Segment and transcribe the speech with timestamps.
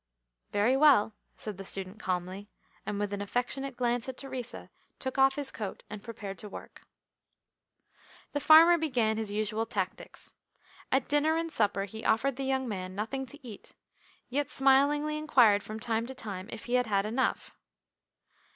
[0.51, 2.49] "Very well," said the student calmly,
[2.87, 6.87] and with an affectionate glance at Theresa took off his coat and prepared to work.
[8.31, 10.33] The farmer began his usual tactics.
[10.91, 13.75] At dinner and supper he offered the young man nothing to eat,
[14.27, 17.53] yet smilingly inquired from time to time if he had had enough.